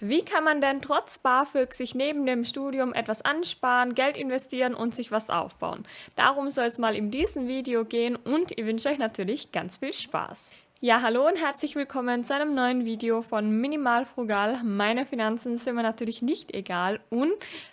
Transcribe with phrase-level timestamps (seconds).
[0.00, 4.94] Wie kann man denn trotz BAföG sich neben dem Studium etwas ansparen, Geld investieren und
[4.94, 5.84] sich was aufbauen?
[6.14, 9.92] Darum soll es mal in diesem Video gehen und ich wünsche euch natürlich ganz viel
[9.92, 10.52] Spaß.
[10.78, 14.62] Ja, hallo und herzlich willkommen zu einem neuen Video von Minimal Frugal.
[14.62, 17.32] Meine Finanzen sind mir natürlich nicht egal und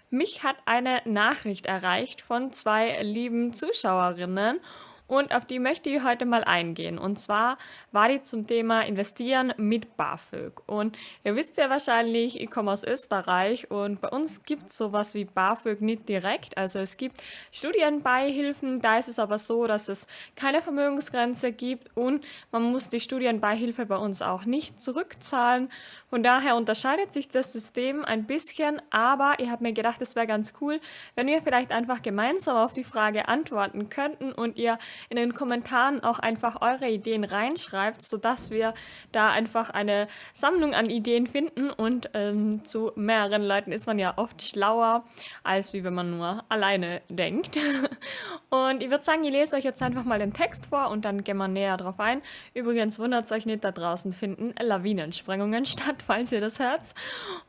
[0.10, 4.60] mich hat eine Nachricht erreicht von zwei lieben Zuschauerinnen
[5.08, 6.98] und auf die möchte ich heute mal eingehen.
[6.98, 7.58] Und zwar
[7.92, 10.62] war die zum Thema Investieren mit BAföG.
[10.68, 15.14] Und ihr wisst ja wahrscheinlich, ich komme aus Österreich und bei uns gibt es sowas
[15.14, 16.58] wie BAföG nicht direkt.
[16.58, 17.22] Also es gibt
[17.52, 23.00] Studienbeihilfen, da ist es aber so, dass es keine Vermögensgrenze gibt und man muss die
[23.00, 25.70] Studienbeihilfe bei uns auch nicht zurückzahlen.
[26.10, 30.28] Von daher unterscheidet sich das System ein bisschen, aber ich habe mir gedacht, es wäre
[30.28, 30.80] ganz cool,
[31.16, 34.78] wenn wir vielleicht einfach gemeinsam auf die Frage antworten könnten und ihr
[35.10, 38.74] in den Kommentaren auch einfach eure Ideen reinschreibt, sodass wir
[39.12, 44.14] da einfach eine Sammlung an Ideen finden und ähm, zu mehreren Leuten ist man ja
[44.18, 45.04] oft schlauer,
[45.44, 47.58] als wie wenn man nur alleine denkt.
[48.50, 51.24] und ich würde sagen, ich lese euch jetzt einfach mal den Text vor und dann
[51.24, 52.22] gehen wir näher drauf ein.
[52.54, 56.94] Übrigens wundert euch nicht, da draußen finden Lawinensprengungen statt, falls ihr das hört.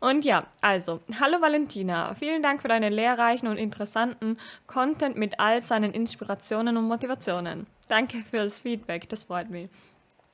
[0.00, 5.60] Und ja, also, hallo Valentina, vielen Dank für deinen lehrreichen und interessanten Content mit all
[5.60, 7.35] seinen Inspirationen und Motivationen.
[7.36, 7.66] Informationen.
[7.88, 9.68] Danke fürs Feedback, das freut mich.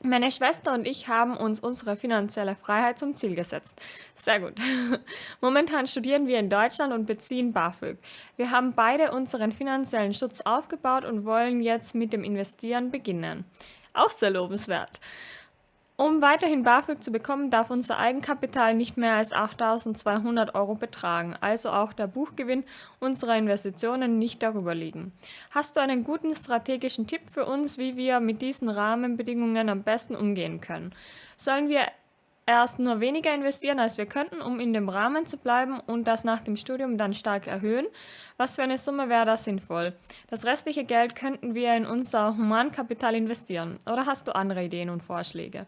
[0.04, 3.80] Meine Schwester und ich haben uns unsere finanzielle Freiheit zum Ziel gesetzt.
[4.16, 4.54] Sehr gut.
[5.40, 7.98] Momentan studieren wir in Deutschland und beziehen BAföG.
[8.36, 13.44] Wir haben beide unseren finanziellen Schutz aufgebaut und wollen jetzt mit dem Investieren beginnen.
[13.94, 14.98] Auch sehr lobenswert.
[15.96, 21.70] Um weiterhin BAföG zu bekommen, darf unser Eigenkapital nicht mehr als 8.200 Euro betragen, also
[21.70, 22.64] auch der Buchgewinn
[22.98, 25.12] unserer Investitionen nicht darüber liegen.
[25.50, 30.16] Hast du einen guten strategischen Tipp für uns, wie wir mit diesen Rahmenbedingungen am besten
[30.16, 30.94] umgehen können?
[31.36, 31.86] Sollen wir
[32.52, 36.24] erst nur weniger investieren, als wir könnten, um in dem Rahmen zu bleiben und das
[36.24, 37.86] nach dem Studium dann stark erhöhen.
[38.36, 39.94] Was für eine Summe wäre da sinnvoll?
[40.28, 43.78] Das restliche Geld könnten wir in unser Humankapital investieren.
[43.86, 45.66] Oder hast du andere Ideen und Vorschläge?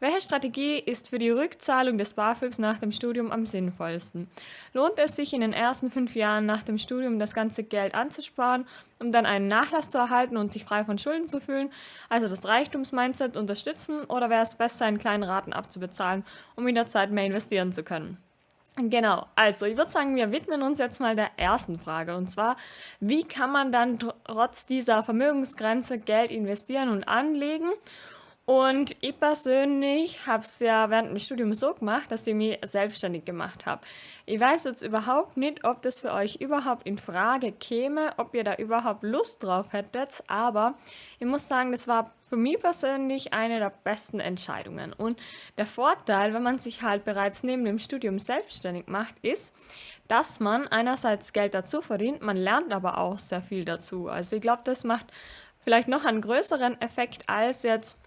[0.00, 4.28] Welche Strategie ist für die Rückzahlung des BAföGs nach dem Studium am sinnvollsten?
[4.72, 8.66] Lohnt es sich in den ersten fünf Jahren nach dem Studium das ganze Geld anzusparen,
[9.00, 11.70] um dann einen Nachlass zu erhalten und sich frei von Schulden zu fühlen,
[12.08, 16.24] also das Reichtumsmindset unterstützen, oder wäre es besser, in kleinen Raten abzubezahlen,
[16.56, 18.18] um in der Zeit mehr investieren zu können?
[18.76, 22.56] Genau, also ich würde sagen, wir widmen uns jetzt mal der ersten Frage und zwar,
[22.98, 27.70] wie kann man dann trotz dieser Vermögensgrenze Geld investieren und anlegen
[28.46, 33.24] und ich persönlich habe es ja während dem Studium so gemacht, dass ich mich selbstständig
[33.24, 33.80] gemacht habe.
[34.26, 38.44] Ich weiß jetzt überhaupt nicht, ob das für euch überhaupt in Frage käme, ob ihr
[38.44, 40.74] da überhaupt Lust drauf hättet, aber
[41.18, 44.92] ich muss sagen, das war für mich persönlich eine der besten Entscheidungen.
[44.92, 45.18] Und
[45.56, 49.54] der Vorteil, wenn man sich halt bereits neben dem Studium selbstständig macht, ist,
[50.06, 54.08] dass man einerseits Geld dazu verdient, man lernt aber auch sehr viel dazu.
[54.08, 55.06] Also ich glaube, das macht
[55.60, 57.98] vielleicht noch einen größeren Effekt als jetzt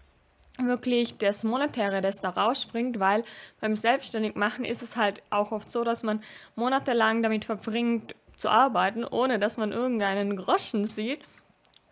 [0.58, 3.24] wirklich das Monetäre, das da rausspringt, weil
[3.60, 6.22] beim Selbstständigmachen ist es halt auch oft so, dass man
[6.56, 11.20] monatelang damit verbringt zu arbeiten, ohne dass man irgendeinen Groschen sieht.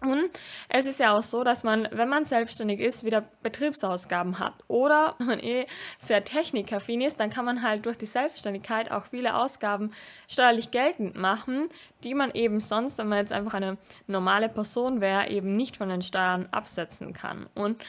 [0.01, 0.29] Und
[0.69, 4.53] es ist ja auch so, dass man, wenn man selbstständig ist, wieder Betriebsausgaben hat.
[4.67, 5.65] Oder wenn man eh
[5.97, 9.91] sehr technikaffin ist, dann kann man halt durch die Selbstständigkeit auch viele Ausgaben
[10.27, 11.69] steuerlich geltend machen,
[12.03, 15.89] die man eben sonst, wenn man jetzt einfach eine normale Person wäre, eben nicht von
[15.89, 17.47] den Steuern absetzen kann.
[17.55, 17.81] Und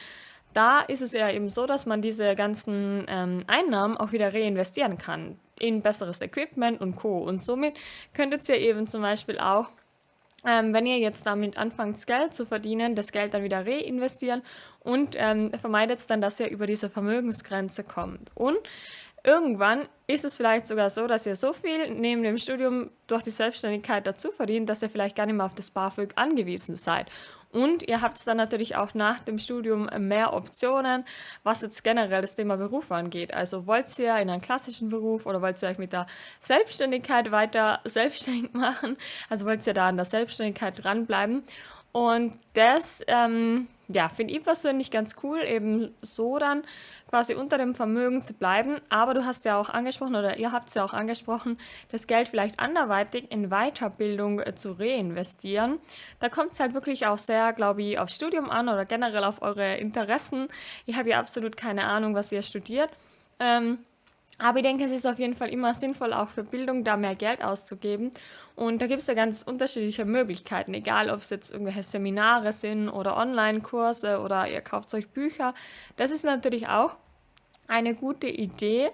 [0.57, 4.97] da ist es ja eben so, dass man diese ganzen ähm, Einnahmen auch wieder reinvestieren
[4.97, 7.19] kann in besseres Equipment und Co.
[7.19, 7.77] Und somit
[8.15, 9.69] könntet ihr eben zum Beispiel auch,
[10.47, 14.41] ähm, wenn ihr jetzt damit anfangt, Geld zu verdienen, das Geld dann wieder reinvestieren
[14.79, 18.31] und ähm, vermeidet dann, dass ihr über diese Vermögensgrenze kommt.
[18.33, 18.57] Und
[19.23, 23.29] irgendwann ist es vielleicht sogar so, dass ihr so viel neben dem Studium durch die
[23.29, 27.11] Selbstständigkeit dazu verdient, dass ihr vielleicht gar nicht mehr auf das BAföG angewiesen seid.
[27.51, 31.05] Und ihr habt dann natürlich auch nach dem Studium mehr Optionen,
[31.43, 33.33] was jetzt generell das Thema Beruf angeht.
[33.33, 36.07] Also wollt ihr in einen klassischen Beruf oder wollt ihr euch mit der
[36.39, 38.97] Selbstständigkeit weiter selbstständig machen?
[39.29, 41.43] Also wollt ihr da an der Selbstständigkeit dranbleiben?
[41.97, 46.61] Und das ähm, ja, finde ich persönlich ganz cool, eben so dann
[47.09, 48.79] quasi unter dem Vermögen zu bleiben.
[48.89, 51.57] Aber du hast ja auch angesprochen oder ihr habt es ja auch angesprochen,
[51.91, 55.79] das Geld vielleicht anderweitig in Weiterbildung äh, zu reinvestieren.
[56.19, 59.41] Da kommt es halt wirklich auch sehr, glaube ich, aufs Studium an oder generell auf
[59.41, 60.49] eure Interessen.
[60.85, 62.91] Ich habe ja absolut keine Ahnung, was ihr studiert.
[63.39, 63.79] Ähm,
[64.39, 67.15] aber ich denke, es ist auf jeden Fall immer sinnvoll, auch für Bildung da mehr
[67.15, 68.11] Geld auszugeben.
[68.55, 72.89] Und da gibt es ja ganz unterschiedliche Möglichkeiten, egal ob es jetzt irgendwelche Seminare sind
[72.89, 75.53] oder Online-Kurse oder ihr kauft euch Bücher.
[75.95, 76.95] Das ist natürlich auch
[77.67, 78.89] eine gute Idee.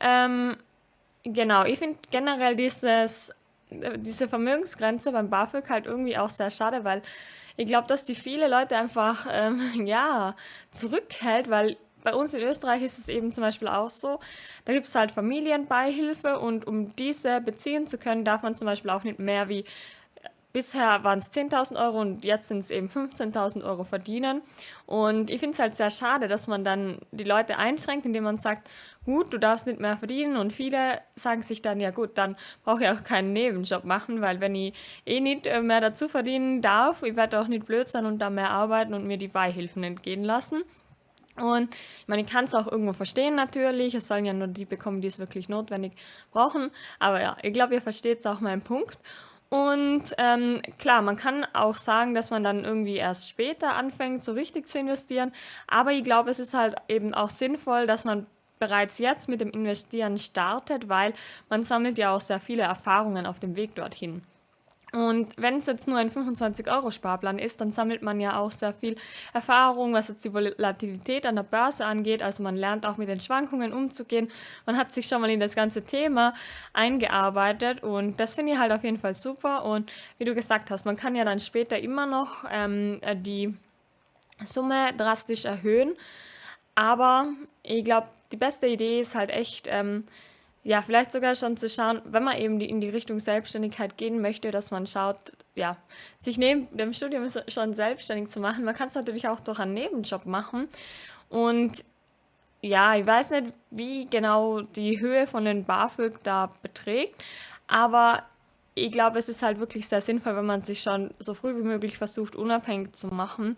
[0.00, 0.56] Ähm,
[1.24, 3.32] genau, ich finde generell dieses,
[3.70, 7.02] diese Vermögensgrenze beim BAföG halt irgendwie auch sehr schade, weil
[7.56, 10.34] ich glaube, dass die viele Leute einfach ähm, ja,
[10.70, 14.20] zurückhält, weil bei uns in Österreich ist es eben zum Beispiel auch so,
[14.64, 18.92] da gibt es halt Familienbeihilfe und um diese beziehen zu können, darf man zum Beispiel
[18.92, 19.64] auch nicht mehr wie
[20.52, 24.40] Bisher waren es 10.000 Euro und jetzt sind es eben 15.000 Euro verdienen.
[24.86, 28.38] Und ich finde es halt sehr schade, dass man dann die Leute einschränkt, indem man
[28.38, 28.66] sagt,
[29.04, 30.38] gut, du darfst nicht mehr verdienen.
[30.38, 34.40] Und viele sagen sich dann, ja gut, dann brauche ich auch keinen Nebenjob machen, weil
[34.40, 34.72] wenn ich
[35.04, 38.30] eh nicht äh, mehr dazu verdienen darf, ich werde auch nicht blöd sein und da
[38.30, 40.64] mehr arbeiten und mir die Beihilfen entgehen lassen.
[41.40, 43.94] Und ich meine, ich kann es auch irgendwo verstehen natürlich.
[43.94, 45.92] Es sollen ja nur die bekommen, die es wirklich notwendig
[46.32, 46.70] brauchen.
[46.98, 48.98] Aber ja, ich glaube, ihr versteht auch meinen Punkt.
[49.48, 54.32] Und ähm, klar, man kann auch sagen, dass man dann irgendwie erst später anfängt, so
[54.32, 55.32] richtig zu investieren.
[55.68, 58.26] Aber ich glaube, es ist halt eben auch sinnvoll, dass man
[58.58, 61.12] bereits jetzt mit dem Investieren startet, weil
[61.48, 64.22] man sammelt ja auch sehr viele Erfahrungen auf dem Weg dorthin.
[64.96, 68.96] Und wenn es jetzt nur ein 25-Euro-Sparplan ist, dann sammelt man ja auch sehr viel
[69.34, 72.22] Erfahrung, was jetzt die Volatilität an der Börse angeht.
[72.22, 74.30] Also man lernt auch mit den Schwankungen umzugehen.
[74.64, 76.32] Man hat sich schon mal in das ganze Thema
[76.72, 79.66] eingearbeitet und das finde ich halt auf jeden Fall super.
[79.66, 83.54] Und wie du gesagt hast, man kann ja dann später immer noch ähm, die
[84.46, 85.92] Summe drastisch erhöhen.
[86.74, 87.26] Aber
[87.62, 90.04] ich glaube, die beste Idee ist halt echt, ähm,
[90.66, 94.20] ja, vielleicht sogar schon zu schauen, wenn man eben die, in die Richtung Selbstständigkeit gehen
[94.20, 95.16] möchte, dass man schaut,
[95.54, 95.76] ja,
[96.18, 98.64] sich neben dem Studium schon selbstständig zu machen.
[98.64, 100.66] Man kann es natürlich auch durch einen Nebenjob machen.
[101.28, 101.84] Und
[102.62, 107.14] ja, ich weiß nicht, wie genau die Höhe von den BAföG da beträgt,
[107.68, 108.24] aber
[108.74, 111.62] ich glaube, es ist halt wirklich sehr sinnvoll, wenn man sich schon so früh wie
[111.62, 113.56] möglich versucht, unabhängig zu machen.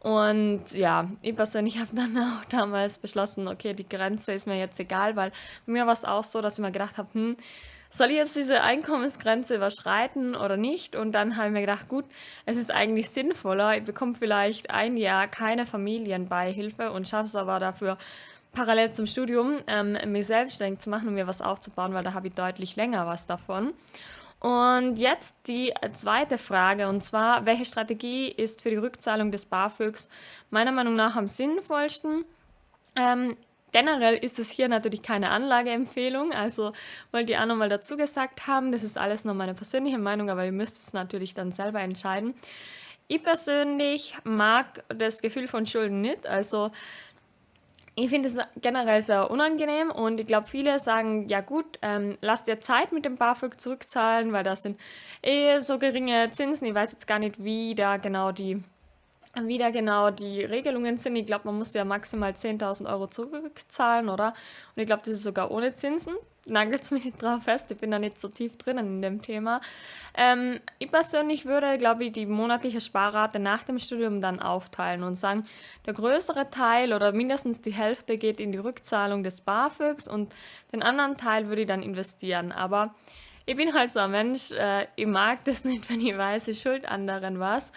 [0.00, 4.78] Und ja, ich persönlich habe dann auch damals beschlossen, okay, die Grenze ist mir jetzt
[4.78, 5.30] egal, weil
[5.66, 7.36] bei mir war es auch so, dass ich mir gedacht habe, hm,
[7.90, 10.94] soll ich jetzt diese Einkommensgrenze überschreiten oder nicht?
[10.94, 12.04] Und dann habe ich mir gedacht, gut,
[12.44, 13.78] es ist eigentlich sinnvoller.
[13.78, 17.96] Ich bekomme vielleicht ein Jahr keine Familienbeihilfe und schaffe es aber dafür
[18.52, 22.28] parallel zum Studium, ähm, mich selbstständig zu machen und mir was aufzubauen, weil da habe
[22.28, 23.72] ich deutlich länger was davon.
[24.40, 30.08] Und jetzt die zweite Frage, und zwar, welche Strategie ist für die Rückzahlung des BAföGs
[30.50, 32.24] meiner Meinung nach am sinnvollsten?
[32.94, 33.36] Ähm,
[33.72, 36.72] generell ist es hier natürlich keine Anlageempfehlung, also
[37.10, 40.44] wollte ich auch nochmal dazu gesagt haben, das ist alles nur meine persönliche Meinung, aber
[40.44, 42.34] ihr müsst es natürlich dann selber entscheiden.
[43.10, 46.70] Ich persönlich mag das Gefühl von Schulden nicht, also
[47.98, 52.44] ich finde es generell sehr unangenehm und ich glaube, viele sagen, ja gut, ähm, lass
[52.44, 54.78] dir Zeit mit dem BAföG zurückzahlen, weil das sind
[55.22, 56.66] eh so geringe Zinsen.
[56.68, 58.62] Ich weiß jetzt gar nicht, wie da genau die,
[59.40, 61.16] wie da genau die Regelungen sind.
[61.16, 64.28] Ich glaube, man muss ja maximal 10.000 Euro zurückzahlen, oder?
[64.74, 66.14] Und ich glaube, das ist sogar ohne Zinsen
[66.48, 69.22] nagelt es mich nicht drauf fest, ich bin da nicht so tief drinnen in dem
[69.22, 69.60] Thema.
[70.14, 75.14] Ähm, ich persönlich würde, glaube ich, die monatliche Sparrate nach dem Studium dann aufteilen und
[75.14, 75.46] sagen,
[75.86, 80.34] der größere Teil oder mindestens die Hälfte geht in die Rückzahlung des BAföGs und
[80.72, 82.52] den anderen Teil würde ich dann investieren.
[82.52, 82.94] Aber
[83.46, 86.60] ich bin halt so ein Mensch, äh, ich mag das nicht, wenn ich weiß, ich
[86.60, 87.72] schuld anderen was.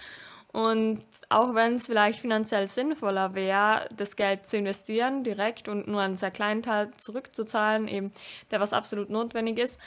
[0.51, 6.01] Und auch wenn es vielleicht finanziell sinnvoller wäre, das Geld zu investieren direkt und nur
[6.01, 8.12] einen sehr kleinen Teil zurückzuzahlen, eben
[8.51, 9.79] der was absolut notwendig ist,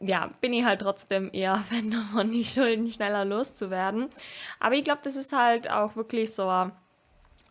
[0.00, 4.08] ja, bin ich halt trotzdem eher Fan davon, die Schulden schneller loszuwerden.
[4.60, 6.44] Aber ich glaube, das ist halt auch wirklich so,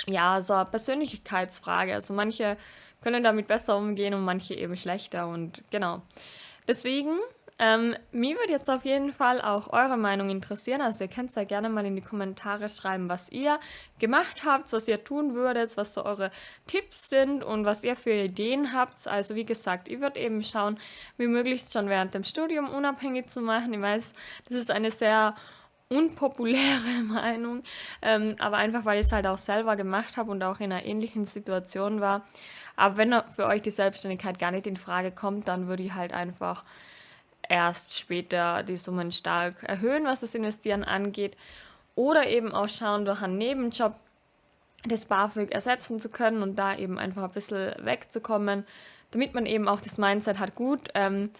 [0.05, 1.93] ja, so eine Persönlichkeitsfrage.
[1.93, 2.57] Also manche
[3.01, 6.01] können damit besser umgehen und manche eben schlechter und genau.
[6.67, 7.17] Deswegen
[7.60, 10.80] ähm, mir würde jetzt auf jeden Fall auch eure Meinung interessieren.
[10.82, 13.60] Also ihr könnt es ja gerne mal in die Kommentare schreiben, was ihr
[13.98, 16.30] gemacht habt, was ihr tun würdet, was so eure
[16.68, 19.08] Tipps sind und was ihr für Ideen habt.
[19.08, 20.78] Also wie gesagt, ich würde eben schauen,
[21.18, 23.74] wie möglichst schon während dem Studium unabhängig zu machen.
[23.74, 24.14] Ich weiß,
[24.50, 25.34] das ist eine sehr
[25.90, 27.64] unpopuläre Meinung,
[28.04, 30.86] ähm, aber einfach weil ich es halt auch selber gemacht habe und auch in einer
[30.86, 32.24] ähnlichen Situation war.
[32.76, 36.14] Aber wenn für euch die Selbstständigkeit gar nicht in Frage kommt, dann würde ich halt
[36.14, 36.64] einfach
[37.50, 41.38] erst später die Summen stark erhöhen, was das Investieren angeht.
[41.96, 43.96] Oder eben auch schauen, durch einen Nebenjob
[44.86, 48.66] das BAföG ersetzen zu können und da eben einfach ein bisschen wegzukommen,
[49.12, 51.32] damit man eben auch das Mindset hat, gut, ähm,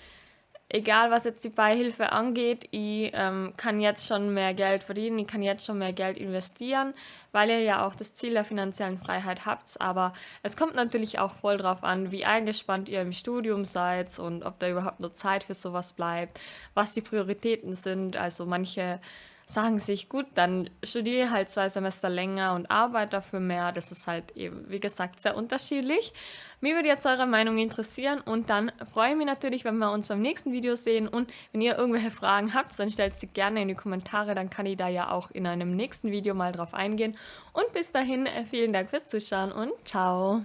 [0.70, 5.28] egal was jetzt die Beihilfe angeht, ich ähm, kann jetzt schon mehr Geld verdienen, ich
[5.28, 6.94] kann jetzt schon mehr Geld investieren,
[7.32, 9.80] weil ihr ja auch das Ziel der finanziellen Freiheit habt.
[9.80, 14.44] Aber es kommt natürlich auch voll drauf an, wie eingespannt ihr im Studium seid und
[14.44, 16.40] ob da überhaupt nur Zeit für sowas bleibt,
[16.74, 18.18] was die Prioritäten sind.
[18.18, 19.00] Also manche
[19.48, 23.72] sagen sich, gut, dann studiere halt zwei Semester länger und arbeite dafür mehr.
[23.72, 26.14] Das ist halt eben, wie gesagt, sehr unterschiedlich.
[26.60, 30.08] Mir würde jetzt eure Meinung interessieren und dann freue ich mich natürlich, wenn wir uns
[30.08, 33.68] beim nächsten Video sehen und wenn ihr irgendwelche Fragen habt, dann stellt sie gerne in
[33.68, 37.16] die Kommentare, dann kann ich da ja auch in einem nächsten Video mal drauf eingehen.
[37.54, 40.42] Und bis dahin, äh, vielen Dank fürs Zuschauen und ciao!